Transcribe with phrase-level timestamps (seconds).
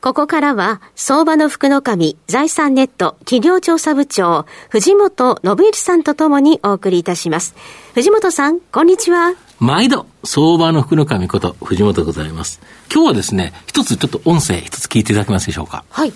[0.00, 7.54] ここからは、相場の福の神、財産ネット企業調査部長、藤本信之さんとともにお送りいたします。
[7.92, 9.34] 藤本さん、こんにちは。
[9.58, 12.62] 毎度、相場の福の神こと、藤本でございます。
[12.90, 15.84] 今日はですね、一つちょっと音声一つ聞いていただけますでしょうか？
[15.90, 16.14] はい。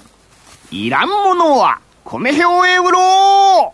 [0.71, 3.74] いらんものは、米表へ売ろ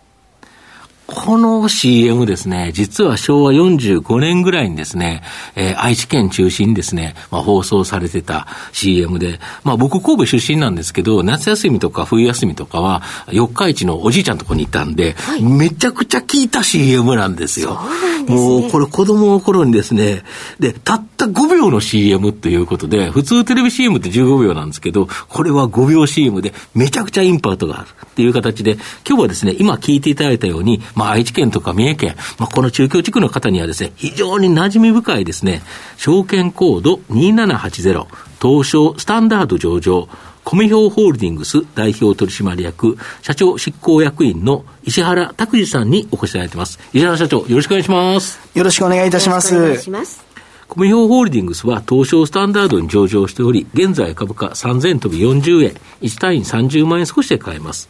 [1.13, 5.23] この CM ですね、実は昭和45年ぐらいにですね、
[5.55, 17.79] えー、愛知県中心にですね、まあ、放送されてた CM で、まあ僕神戸出身なんですけど、夏休みとか冬休みとかは、四日市のおじいちゃんとこに行ったんで、はい、めちゃくちゃ聞いた CM なんですよ。
[18.25, 20.23] すね、もうこれ子供の頃にですね、
[20.59, 35.61] で、たった5秒の CM ということで、普通テレビ CM って15秒なんですけど、これは5秒 CM でめちゃくちゃインパクトがあるっていう形で、今日はですね、今聞いていただいたように、まあ、愛知県とか三重県、まあ、この中京地区の方にはですね、非常に馴染み深いですね、
[35.97, 38.05] 証券コード2780、
[38.41, 40.07] 東証スタンダード上場、
[40.43, 46.79] 米表ホールディングス代表取締役、社長執行役員の石原拓司さんにお越しいただいてます。
[46.93, 48.39] 石原社長、よろしくお願いします。
[48.53, 49.55] よろしくお願いいたします。
[49.55, 50.31] お願いします。
[50.67, 57.89] 米表ホールディングスは東証スタンダードに上場しており、現在株価3000飛び40円、1単位30万円少しで買えます。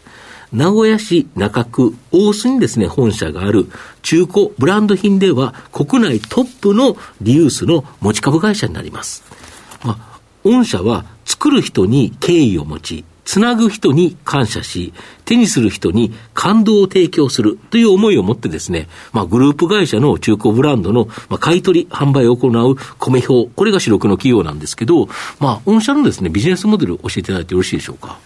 [0.51, 3.67] 名古屋市中区大須にですね、本社がある
[4.01, 9.23] 中古ブランド品では国内トップのリユースの持ち株会社になります。
[9.85, 25.07] まあ、御社は作る人に敬意を持ち、つなぐ人に感謝し、手にする人に感動を提供するという思いを持ってですね、まあ、グループ会社の中古ブランドの、まあ、買い取り、販売を行う米表、これが主力の企業なんですけど、
[25.39, 28.19] まあ、御社のですね、ビジネスモデルを教えていただいてよろしいでしょうか。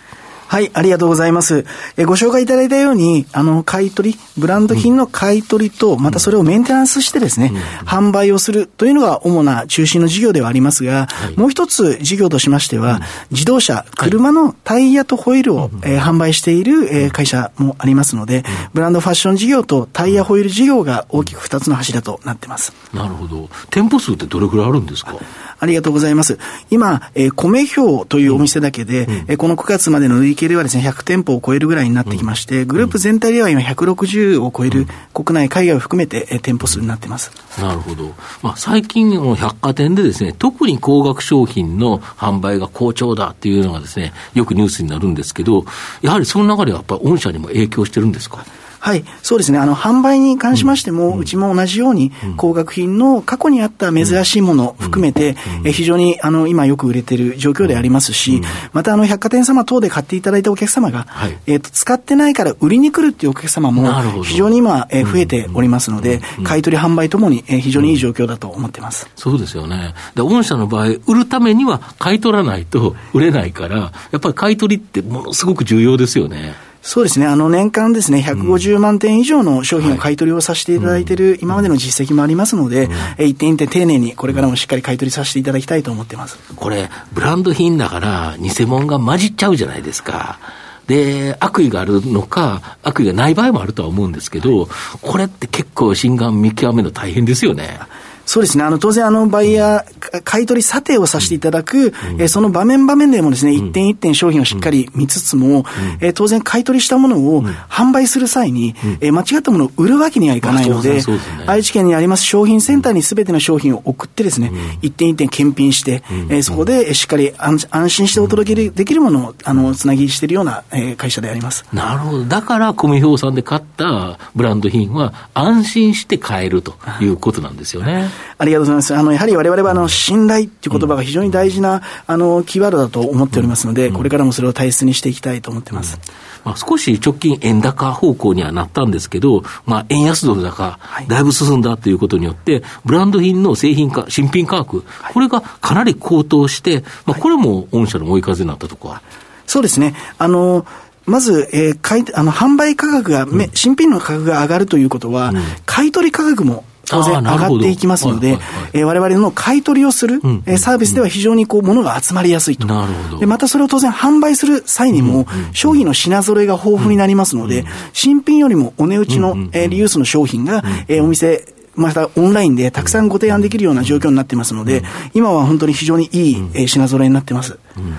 [0.47, 1.65] はい、ありがとうございます。
[1.97, 7.51] えご紹介いただいたように、あの、買い取り、ブランド品の買い取りと、またそれをメンテナンスしてですね、
[7.85, 13.01] 販売をするというのが主な中心の事業ではありますが、もう一つ事業としましては、
[13.31, 22.73] 自動車、車のタイヤとホイールを、え販売している、え会社もありますので、ブランドファッション事業とタイヤホイール事業が大きく二つの柱となってます。
[22.93, 23.49] なるほど。
[23.71, 25.15] 店舗数ってどれくらいあるんですか？
[25.57, 26.37] ありがとうございます。
[26.69, 37.31] 今、えー、米表というお店だけで、うん、えー、この9月までの累計ではですね、100店舗を超えるぐらいになってきまして、グループ全体では今160を超える、国内、海外を含めて、えー、店舗数になってます。
[37.61, 38.13] なるほど。
[38.41, 45.65] まあ、最近の百貨店でですね、特に高額商品の販売が好調だっていうのがですね、よくニュースになるんですけど、
[46.01, 48.45] やはりその中ではやっぱり御社にも影響してるんですか？
[48.85, 49.57] はい、そうですね。
[49.57, 69.09] あの、販売に関しましても、うん、うちも同じように、高額品の過去にあった珍しいものを含めて、え非常に、あの、今よく売れてる状況でありますし、また、あの、百貨店様等で買っていただいたお客様が、はい、えっ、と、使ってないから売りに来るっていうお客様も、非常に今、え増えておりますので、買取販売ともに、え非常にいい状況だと思ってます。
[69.15, 69.95] そうですよね。
[70.13, 76.53] で、御社の場合、売るためには買い取らないと売れないから、やっぱり買い取りってものすごく重要ですよね。
[76.85, 77.25] そうですね。
[77.25, 86.37] あの、年間ですね、150万点以上の商品を買い取りをさせていただいている、今までの実績もありますので、一点一点丁寧にこれからもしっかり買い取りさせていただきたいと思ってます。
[86.55, 90.37] これ、ブランド品だから、偽物が混じっちゃうじゃないですか。
[90.85, 94.69] で、悪意があるのか、悪意がない場合もあるとは思うんですけど、
[95.01, 97.79] これって結構心眼見極めるの大変ですよね。
[98.27, 98.63] そうですね。
[98.63, 105.63] あの、当然、あの、バイヤー、買い取り査定をさせていただく、うん、えその場面場面でもですね、一点一点商品をしっかり見つつも、うん、
[106.01, 111.01] え当然、買い取りしたものを販売する際に、うん、え間違ったものを売るわけにはいかないので、
[111.45, 121.65] 愛知県にあります商品センターにすべての商品を送ってですね、一点一点検品して、えそこでしっかり安安心してお届けできるものを、あの、つなぎしているような、え会社であります。
[121.73, 122.25] なるほど。
[122.25, 128.09] だから、コミ表さんで買ったブランド品は、安心して買えるということなんですよね。
[128.37, 128.95] ありがとうございます。
[128.95, 135.99] あの、やはり我々は、あの、信頼っていう言葉が非常に大事な、あの、キーワードだと思っておりますので、これからもそれを大切にしていきたいと思ってます。
[136.43, 149.01] まあ、少し直近円高方向にはなったんですけど、まあ、円安ドル高、だいぶ進んだということによって、ブランド品の製品化、新品価格、これがかなり高騰して、まあ、これも御社の追い風になったところは？
[149.47, 149.95] そうですね。
[150.19, 150.67] あの、
[151.07, 158.37] まず、えー、買いあの販売価格が、うん、新品の価格が上がるということは、うん、買取価格も当然上がっていきますので、
[158.73, 160.21] えー、我々の買い取りをする、
[160.57, 162.67] サービスでは非常にこう、物が集まりやすいと。
[162.67, 163.19] なるほど。
[163.19, 171.45] で、またそれを当然販売する際にも、商品の品揃えが豊富になりますので、新品よりもお値打ちの、えー、リユースの商品が、えー、お店、
[171.75, 174.83] またオンラインでたくさんご提案できるような状況になってますので、
[175.13, 177.59] 今は本当に非常にいい、えー、品揃えになってます。
[177.77, 177.93] うん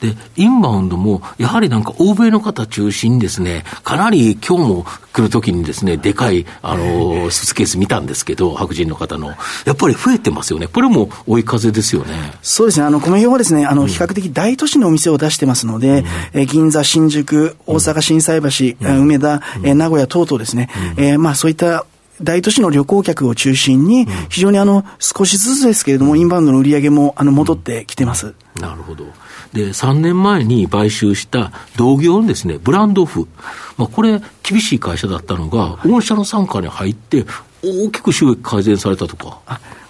[0.00, 9.34] で、インバウンドも、やはりなんか欧米の方中心にですね、かなり今日も来るときにですね、でかい、あの、スーツケース見たんですけど、白人の方の。
[9.64, 10.68] やっぱり増えてますよね。
[10.68, 12.14] これも追い風ですよね。
[12.42, 12.86] そうですね。
[12.86, 16.04] あの、米表はですね、あの、比較的大都市のお店を出してますので、
[16.34, 21.84] うん、え銀座、新宿、大阪、心斎橋、うん、梅田、うん、名古屋等々ですね、うん、えー、まあそういった
[22.22, 28.34] 大都市の旅行客を中心に、非常にあの、少しずつですけれども、インバウンドの売り上げも、あの、戻ってきてます。
[28.60, 29.04] なるほど。
[29.52, 33.28] で、3年前に買収した同業のですね、ブランドオフ。
[33.76, 37.24] まあ、これ、厳しい会社だったのが、御社の傘下に入って、
[37.62, 39.40] 大きく収益改善されたとか。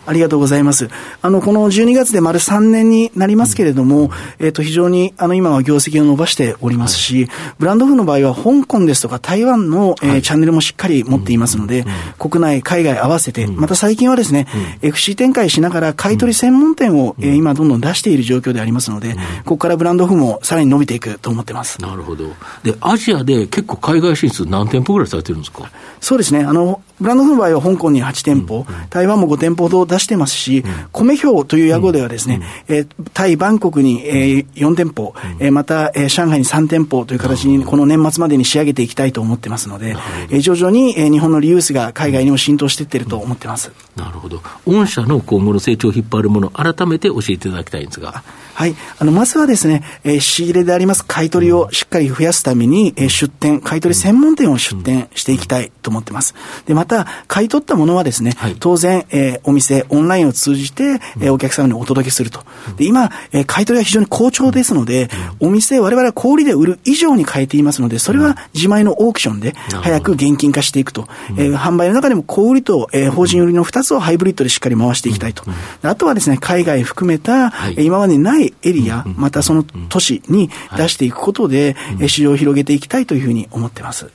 [0.09, 0.89] ありがとうございます。
[1.23, 11.81] あの、この12月で丸3年になりますけれども、うん、えっ、と、非常に、あの、今は業績を伸ばしておりますし、はい、ブランドオフの場合は、香港ですとか台湾の、えー、はい、チャンネルもしっかり持っていますので、
[12.21, 14.47] うん、国内、海外合わせて、また最近はですね、
[14.83, 19.15] うん、FC 展開しながら、買取専門店を、えー、今、どんどん出している状況でありますので、
[19.45, 21.81] ここからブランドオフもさらに伸びていくと思ってます。
[21.83, 22.25] なるほど。
[22.63, 25.71] で、アジアで結構海外進出何店舗ぐらいされてるんですか？
[26.01, 26.45] そうですね。
[26.45, 39.97] あの、ブランドオフの場合は香港に8店舗、台湾も5店舗ほど出してますし、米表という屋号ではですね、うん、えー、タイ、バンコクに、えー、4店舗、うん、えー、また、えー、上海に3店舗という形に、この年末までに仕上げていきたいと思ってますので、
[40.31, 43.71] えー、徐々に、えー、日本のリユースが海外にも浸透していってると思ってます。
[43.97, 44.43] なるほど。
[44.67, 48.23] 御社の今後の成長を引っ張るもの、改めて教えていただきたいんですが。
[48.55, 48.75] はい。
[48.99, 56.35] あの、まずはですね、えー、仕入れであります買取をしっかり増やすために、えー、出店、買取専門店を出店していきたいと思ってます。
[56.67, 62.41] で、また、買い取ったものはですね、はい、当然、えー、お店、オンラインを通じて、えー、お客様にお届けすると。
[62.77, 65.09] で、今、えー、買取は非常に好調ですので、
[65.39, 71.09] お店、我々は小売で売る以上に変えていますので、それは自前のオークションで早く現金化していくと。
[71.37, 75.45] えー、販売の中でも小売と、えー、法人売りの2つをハイブリッドでしっかり回していきたいと。
[75.83, 81.77] あとはですね、海外含めた、はい、今までにないエリア、またその都市に出していくことで、
[82.07, 84.11] 市場を広げていきたいというふうに思ってます。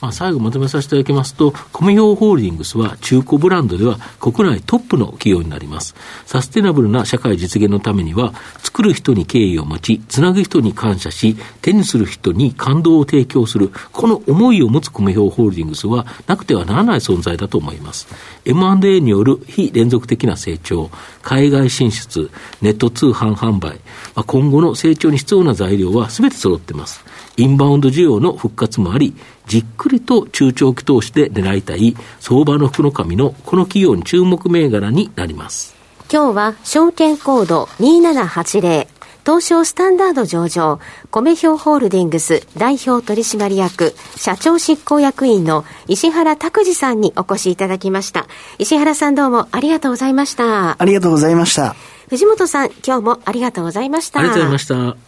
[0.00, 5.94] まあ、最後まとめさせていただきますと、コメヨホールディングスは中古ブランドでは国内トップの企業になります。
[6.26, 18.08] サステナブルな社会実現のためには、作る人に敬意を持ち、つなぐ人に感謝し、手にする人に感動を提供する、この思いを持つコメヨホールディングスはなくてはならない存在だと思います。
[18.44, 20.90] M&A による非連続的な成長、
[21.22, 22.30] 海外進出、
[22.62, 23.80] ネット通販販売、
[24.14, 27.04] まあ、今後の成長に必要な材料は全て揃っています。
[27.38, 29.14] インバウンド需要の復活もあり、
[29.46, 35.74] じっくりと中長期投資で狙いたい相場の福の神のこの企業に注目銘柄になります。
[36.12, 38.88] 今日は証券コード2780
[39.24, 40.80] 東証スタンダード上場、
[41.10, 48.26] 米表ホールディングス代表取締役、社長執行役員の石原拓司さんにお越しいただきました。
[48.58, 50.80] 石原さんどうもありがとうございました。
[50.80, 51.76] ありがとうございました。
[52.08, 54.20] 藤本さん、今日もありがとうございました。
[54.20, 55.07] ありがとうございました。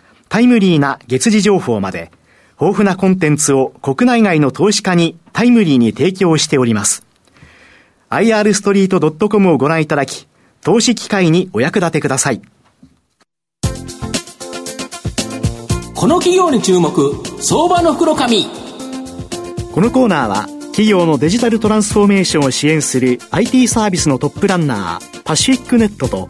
[0.31, 2.09] タイムリーな月次情報まで
[2.51, 7.05] 豊富なコンテンツを国内外の投資家にタイムリーに提供しております。
[8.09, 10.29] irstreet.com をご覧いただき、
[10.61, 12.41] 投資機会にお役立てください。
[15.95, 18.45] この企業に注目、相場の袋紙。
[19.73, 26.29] このコーナーは、企業のデジタルトランスフォーメーションを支援する IT サービスのトップランナー、パシフィックネットと、